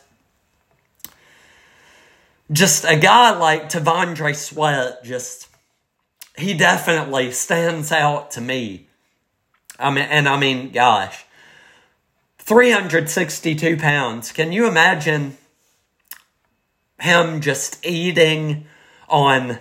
[2.52, 5.48] just a guy like T'Vondre Sweat, just
[6.38, 8.88] he definitely stands out to me.
[9.80, 11.26] I mean, and I mean, gosh,
[12.40, 14.32] 362 pounds.
[14.32, 15.38] Can you imagine
[17.00, 18.66] him just eating
[19.10, 19.60] on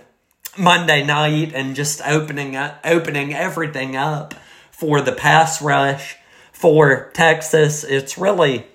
[0.57, 4.33] Monday night and just opening up, opening everything up
[4.71, 6.17] for the pass rush
[6.51, 7.83] for Texas.
[7.83, 8.65] It's really,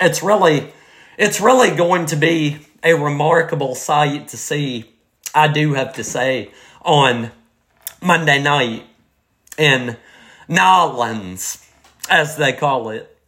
[0.00, 0.72] it's really,
[1.18, 4.92] it's really going to be a remarkable sight to see.
[5.34, 6.52] I do have to say
[6.86, 7.32] on
[8.00, 8.84] Monday night
[9.58, 9.96] in
[10.48, 11.68] Nolans,
[12.08, 13.18] as they call it,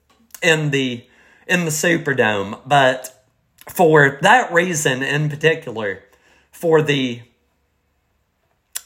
[0.43, 1.05] in the
[1.47, 2.61] in the Superdome.
[2.67, 3.25] But
[3.69, 6.05] for that reason in particular,
[6.53, 7.23] for the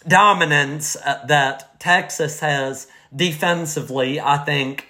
[0.08, 4.86] dominance uh, that Texas has defensively, I think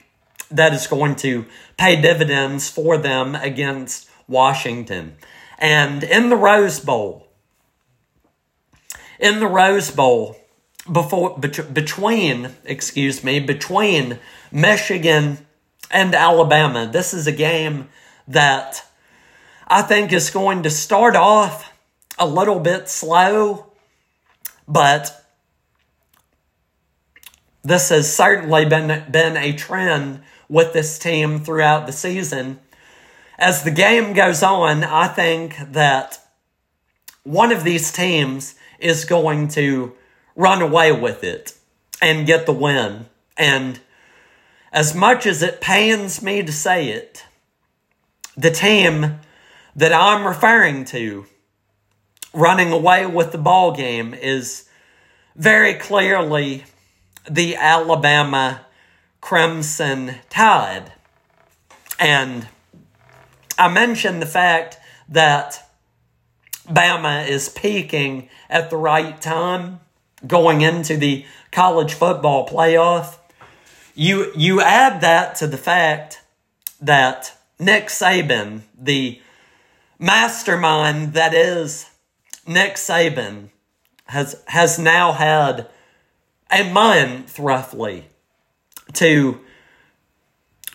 [0.50, 5.16] that is going to pay dividends for them against Washington.
[5.58, 7.21] And in the Rose Bowl,
[9.22, 10.36] in the Rose Bowl,
[10.90, 14.18] before between, excuse me, between
[14.50, 15.46] Michigan
[15.92, 17.88] and Alabama, this is a game
[18.26, 18.84] that
[19.68, 21.72] I think is going to start off
[22.18, 23.72] a little bit slow,
[24.66, 25.24] but
[27.62, 32.58] this has certainly been, been a trend with this team throughout the season.
[33.38, 36.18] as the game goes on, I think that
[37.22, 39.92] one of these teams is going to
[40.34, 41.54] run away with it
[42.00, 43.06] and get the win.
[43.36, 43.80] And
[44.72, 47.24] as much as it pains me to say it,
[48.36, 49.20] the team
[49.76, 51.26] that I'm referring to
[52.34, 54.68] running away with the ball game is
[55.36, 56.64] very clearly
[57.30, 58.66] the Alabama
[59.20, 60.92] Crimson Tide.
[61.98, 62.48] And
[63.58, 64.78] I mentioned the fact
[65.08, 65.61] that
[66.68, 69.80] Bama is peaking at the right time
[70.26, 73.18] going into the college football playoff.
[73.94, 76.22] You you add that to the fact
[76.80, 79.20] that Nick Saban, the
[79.98, 81.90] mastermind that is
[82.46, 83.50] Nick Saban,
[84.06, 85.68] has has now had
[86.50, 88.06] a month roughly
[88.94, 89.40] to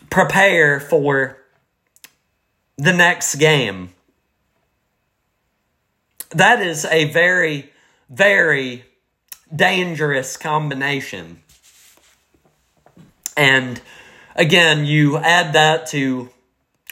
[0.09, 1.37] prepare for
[2.77, 3.93] the next game.
[6.31, 7.71] That is a very,
[8.09, 8.85] very
[9.53, 11.41] dangerous combination.
[13.35, 13.79] And
[14.35, 16.29] again, you add that to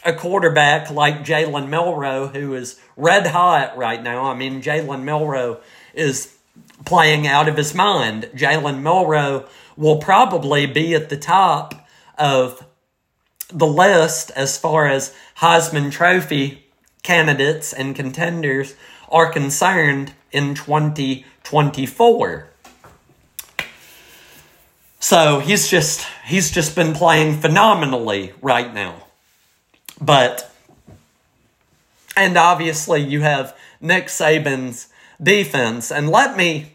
[0.05, 4.25] a quarterback like Jalen Milroe, who is red hot right now.
[4.25, 5.59] I mean, Jalen Milroe
[5.93, 6.38] is
[6.86, 8.29] playing out of his mind.
[8.36, 12.65] Jalen Milroe will probably be at the top of
[13.49, 16.65] the list as far as Heisman Trophy
[17.03, 18.75] candidates and contenders
[19.09, 22.49] are concerned in 2024.
[24.99, 29.03] So he's just he's just been playing phenomenally right now.
[30.01, 30.51] But
[32.17, 34.87] and obviously you have Nick Saban's
[35.21, 36.73] defense and let me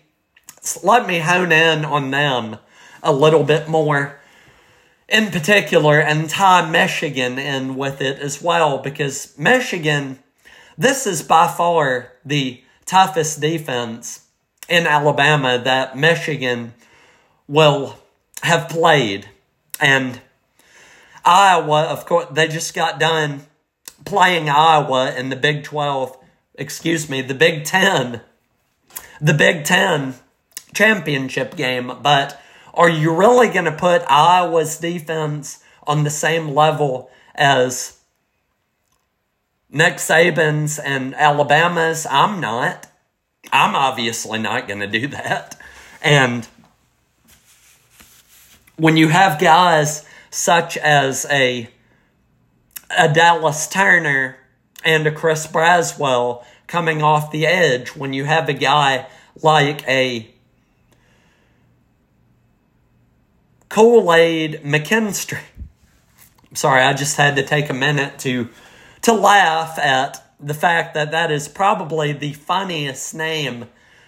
[0.82, 2.58] let me hone in on them
[3.02, 4.20] a little bit more
[5.08, 10.20] in particular and tie Michigan in with it as well because Michigan
[10.80, 14.26] this is by far the toughest defense
[14.66, 16.72] in Alabama that Michigan
[17.46, 17.98] will
[18.42, 19.28] have played
[19.78, 20.22] and
[21.22, 23.42] Iowa, of course, they just got done
[24.06, 26.16] playing Iowa in the Big 12,
[26.54, 28.22] excuse me, the Big 10,
[29.20, 30.14] the Big 10
[30.72, 31.92] championship game.
[32.02, 32.40] But
[32.72, 37.99] are you really going to put Iowa's defense on the same level as
[39.70, 42.06] Nick Saban's and Alabama's?
[42.10, 42.86] I'm not.
[43.52, 45.56] I'm obviously not going to do that.
[46.02, 46.46] And
[48.76, 51.68] when you have guys such as a
[52.96, 54.36] a Dallas Turner
[54.84, 59.06] and a Chris Braswell coming off the edge when you have a guy
[59.42, 60.28] like a
[63.68, 65.42] Kool-Aid McKinstry.
[66.54, 68.48] Sorry, I just had to take a minute to
[69.02, 73.66] to laugh at the fact that that is probably the funniest name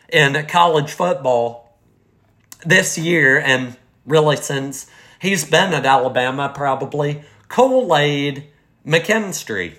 [0.08, 1.76] in college football
[2.64, 3.76] this year and
[4.06, 4.86] really since
[5.22, 7.22] He's been at Alabama probably.
[7.46, 8.48] Kool Aid
[8.84, 9.76] McKinstry.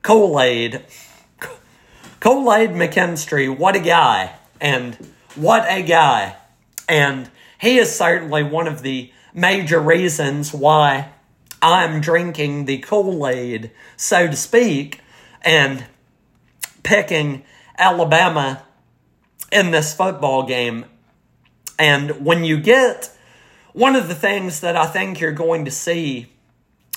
[0.00, 0.82] Kool Aid.
[2.20, 4.36] Kool Aid McKinstry, what a guy.
[4.62, 4.94] And
[5.34, 6.36] what a guy.
[6.88, 7.28] And
[7.60, 11.10] he is certainly one of the major reasons why
[11.64, 15.00] I'm drinking the Kool Aid, so to speak,
[15.40, 15.86] and
[16.82, 17.42] picking
[17.78, 18.64] Alabama
[19.50, 20.84] in this football game.
[21.78, 23.10] And when you get
[23.72, 26.26] one of the things that I think you're going to see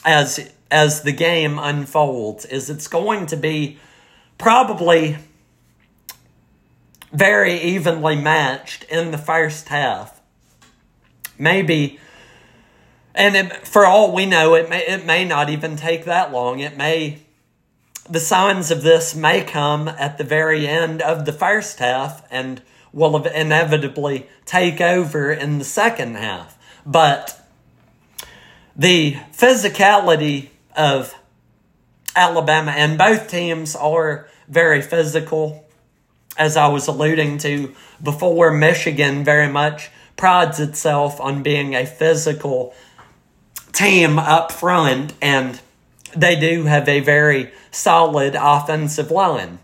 [0.04, 3.78] as as the game unfolds is it's going to be
[4.38, 5.18] probably
[7.14, 10.20] very evenly matched in the first half.
[11.40, 12.02] Maybe
[13.18, 16.60] and it, for all we know it may it may not even take that long.
[16.60, 17.20] It may
[18.10, 22.62] the signs of this may come at the very end of the first half and
[22.94, 26.58] will inevitably take over in the second half.
[26.86, 27.46] But
[28.76, 31.14] the physicality of
[32.16, 35.68] Alabama, and both teams are very physical,
[36.38, 38.52] as I was alluding to before.
[38.52, 42.74] Michigan very much prides itself on being a physical
[43.74, 45.60] team up front, and
[46.16, 49.60] they do have a very solid offensive line.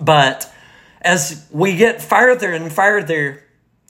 [0.00, 0.52] But
[1.02, 3.44] as we get further and further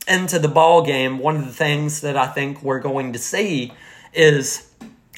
[0.06, 3.72] into the ball game, one of the things that I think we're going to see
[4.12, 4.70] is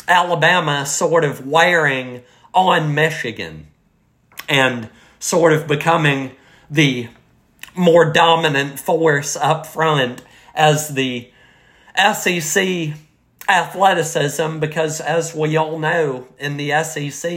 [0.09, 2.23] Alabama sort of wearing
[2.53, 3.69] on Michigan
[4.49, 4.91] and
[5.21, 6.33] sort of becoming
[6.69, 7.09] the
[7.75, 10.23] more dominant force up front
[10.55, 11.31] as the
[12.15, 12.95] SEC
[13.49, 17.31] athleticism because, as we all know in the SEC,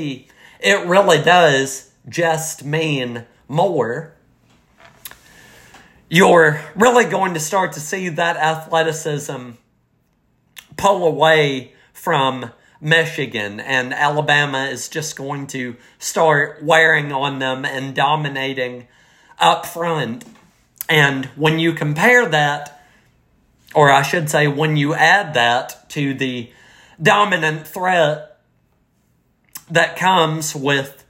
[0.60, 4.14] it really does just mean more.
[6.10, 9.52] You're really going to start to see that athleticism
[10.78, 17.96] pull away from Michigan, and Alabama is just going to start wearing on them and
[17.96, 18.88] dominating
[19.40, 20.26] up front.
[20.90, 22.73] And when you compare that,
[23.74, 26.52] or I should say, when you add that to the
[27.02, 28.40] dominant threat
[29.70, 31.04] that comes with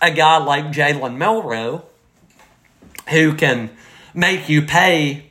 [0.00, 1.84] a guy like Jalen Milroe,
[3.10, 3.70] who can
[4.14, 5.30] make you pay,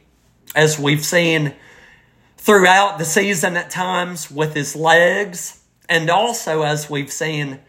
[0.55, 1.53] as we've seen
[2.37, 7.59] throughout the season at times with his legs, and also as we've seen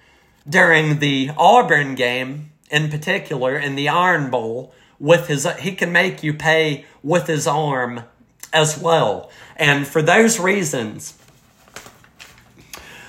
[0.48, 6.22] during the Auburn game in particular in the Iron Bowl with his he can make
[6.22, 8.04] you pay with his arm
[8.52, 9.30] as well.
[9.56, 11.14] And for those reasons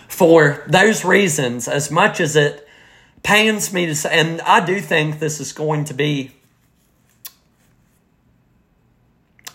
[0.07, 2.67] for those reasons as much as it
[3.23, 6.31] pains me to say and I do think this is going to be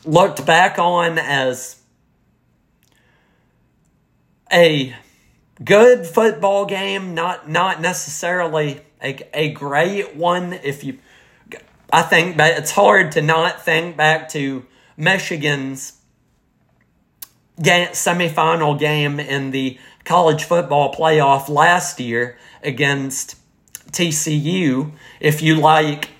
[0.04, 1.80] looked back on as
[4.52, 4.94] a
[5.62, 10.52] good football game, not not necessarily a, a great one.
[10.52, 10.98] If you,
[11.92, 14.64] I think, but it's hard to not think back to
[14.96, 15.94] Michigan's
[17.60, 23.36] game, semifinal game in the college football playoff last year against
[23.90, 24.92] TCU.
[25.20, 26.10] If you like,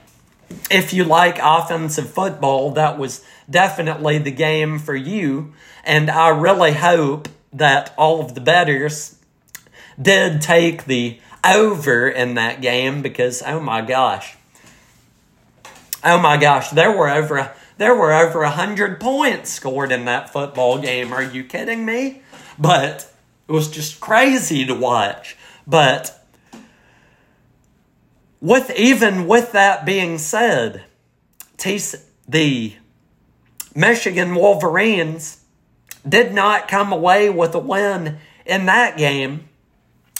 [0.70, 5.52] if you like offensive football, that was definitely the game for you.
[5.84, 9.16] And I really hope that all of the bettors
[10.00, 14.36] did take the over in that game because oh my gosh.
[16.04, 20.32] Oh my gosh, there were over there were over a hundred points scored in that
[20.32, 21.12] football game.
[21.12, 22.22] Are you kidding me?
[22.58, 23.12] But
[23.48, 25.36] it was just crazy to watch.
[25.66, 26.24] But
[28.40, 30.84] with even with that being said,
[32.28, 32.74] the
[33.74, 35.42] Michigan Wolverines
[36.08, 39.48] did not come away with a win in that game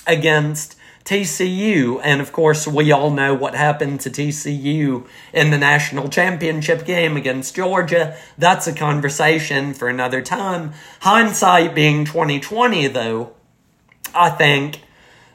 [0.07, 0.76] against
[1.07, 2.01] TCU.
[2.03, 7.17] And of course, we all know what happened to TCU in the national championship game
[7.17, 8.17] against Georgia.
[8.37, 10.73] That's a conversation for another time.
[11.01, 13.33] Hindsight being 2020, though,
[14.15, 14.81] I think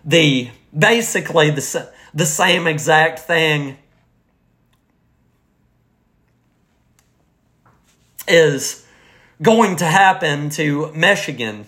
[0.03, 3.78] the basically the, the same exact thing
[8.28, 8.86] is
[9.41, 11.67] going to happen to Michigan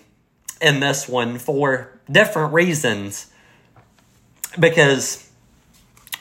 [0.60, 3.30] in this one for different reasons.
[4.58, 5.28] Because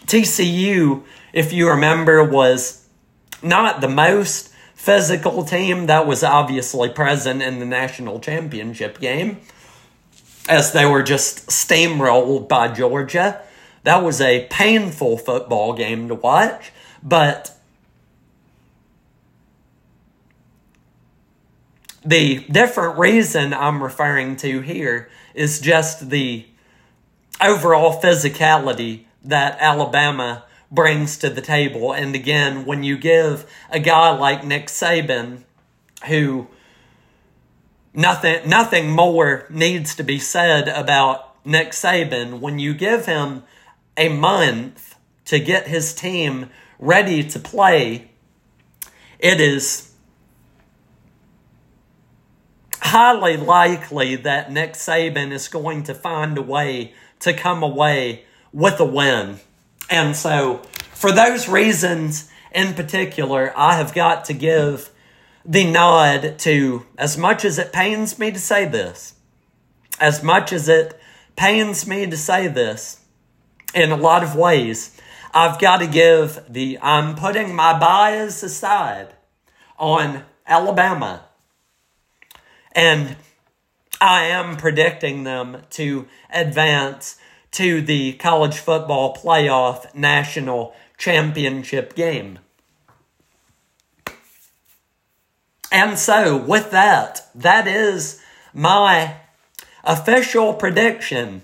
[0.06, 1.04] TCU,
[1.34, 2.88] if you remember, was
[3.42, 9.40] not the most physical team that was obviously present in the national championship game,
[10.50, 13.42] as they were just steamrolled by Georgia.
[13.84, 16.72] That was a painful football game to watch,
[17.02, 17.54] but
[22.06, 26.46] The different reason I'm referring to here is just the
[27.44, 31.94] overall physicality that Alabama brings to the table.
[31.94, 35.44] And again, when you give a guy like Nick Saban,
[36.08, 36.48] who
[37.94, 43.44] nothing nothing more needs to be said about Nick Saban, when you give him
[43.96, 48.10] a month to get his team ready to play,
[49.20, 49.94] it is
[52.82, 58.80] highly likely that Nick Saban is going to find a way to come away with
[58.80, 59.40] a win.
[59.90, 60.62] And so,
[60.94, 64.90] for those reasons in particular, I have got to give
[65.46, 69.16] the nod to, as much as it pains me to say this,
[70.00, 71.00] as much as it
[71.36, 73.00] pains me to say this,
[73.74, 75.00] in a lot of ways,
[75.34, 79.14] I've got to give the, I'm putting my bias aside
[79.78, 81.26] on Alabama
[82.74, 83.16] and
[84.04, 87.18] I am predicting them to advance
[87.52, 92.40] to the college football playoff national championship game.
[95.72, 98.22] And so, with that, that is
[98.54, 99.16] my
[99.86, 101.44] official prediction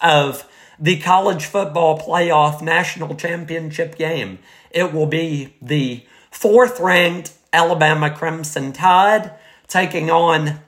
[0.00, 0.48] of
[0.80, 4.38] the college football playoff national championship game.
[4.70, 9.32] It will be the fourth ranked Alabama Crimson Tide
[9.68, 10.60] taking on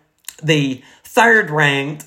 [0.43, 0.83] the
[1.17, 2.05] third ranked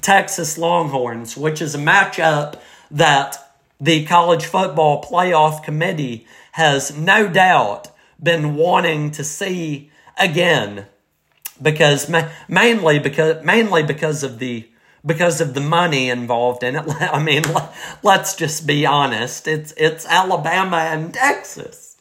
[0.00, 2.60] Texas Longhorns, which is a matchup
[2.90, 10.86] that the college football playoff committee has no doubt been wanting to see again
[11.62, 14.68] because ma- mainly because mainly because of the
[15.06, 16.84] because of the money involved in it.
[17.00, 17.44] I mean,
[18.02, 19.46] let's just be honest.
[19.46, 21.96] It's it's Alabama and Texas.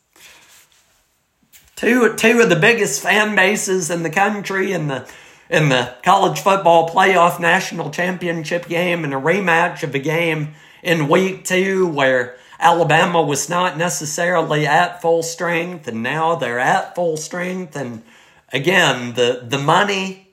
[1.76, 5.08] Two two of the biggest fan bases in the country in the
[5.54, 11.08] in the college football playoff national championship game and a rematch of a game in
[11.08, 17.16] week 2 where Alabama was not necessarily at full strength and now they're at full
[17.16, 18.04] strength and
[18.52, 20.24] again the the money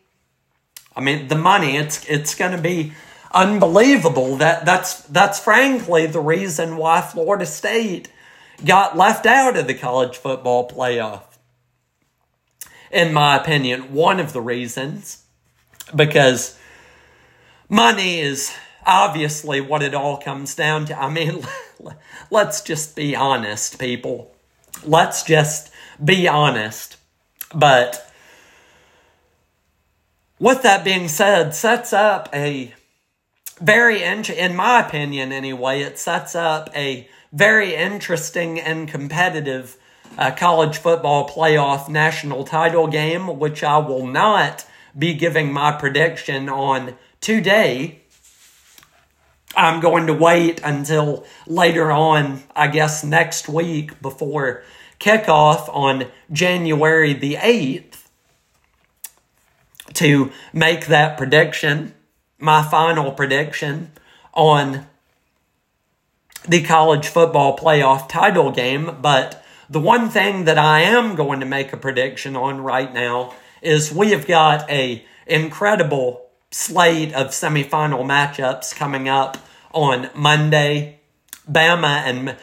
[0.94, 2.92] I mean, the money, it's, it's going to be
[3.32, 4.36] unbelievable.
[4.36, 8.10] That, that's, that's frankly the reason why Florida State
[8.64, 11.29] got left out of the college football playoff.
[12.90, 15.24] In my opinion, one of the reasons,
[15.94, 16.58] because
[17.68, 18.52] money is
[18.84, 21.00] obviously what it all comes down to.
[21.00, 21.44] I mean,
[22.30, 24.34] let's just be honest, people.
[24.84, 25.70] Let's just
[26.02, 26.96] be honest.
[27.54, 28.10] But
[30.38, 32.74] with that being said, sets up a
[33.60, 39.76] very, in my opinion anyway, it sets up a very interesting and competitive
[40.18, 44.66] uh, college football playoff national title game, which I will not
[44.98, 48.00] be giving my prediction on today.
[49.56, 54.62] I'm going to wait until later on, I guess next week before
[55.00, 58.06] kickoff on January the 8th
[59.94, 61.94] to make that prediction,
[62.38, 63.90] my final prediction
[64.34, 64.86] on
[66.48, 68.98] the college football playoff title game.
[69.00, 69.39] But
[69.70, 73.94] the one thing that I am going to make a prediction on right now is
[73.94, 79.38] we have got a incredible slate of semifinal matchups coming up
[79.72, 80.98] on Monday.
[81.48, 82.36] Bama and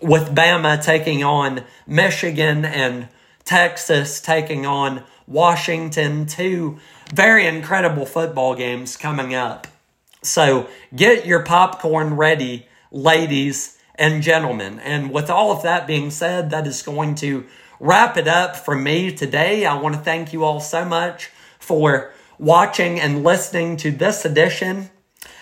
[0.00, 3.08] with Bama taking on Michigan and
[3.44, 6.78] Texas taking on Washington, two
[7.12, 9.66] very incredible football games coming up.
[10.22, 14.78] So get your popcorn ready, ladies and gentlemen.
[14.80, 17.46] And with all of that being said, that is going to
[17.80, 19.66] wrap it up for me today.
[19.66, 24.90] I want to thank you all so much for watching and listening to this edition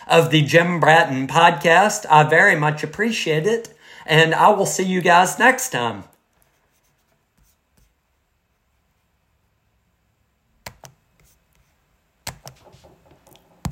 [0.07, 2.07] of the Jim Bratton podcast.
[2.11, 3.77] I very much appreciate it.
[4.07, 6.05] And I will see you guys next time.